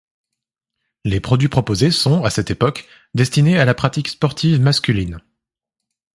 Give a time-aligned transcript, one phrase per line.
[1.03, 5.19] Les produits proposés sont, à cette époque, destinés à la pratique sportive masculine.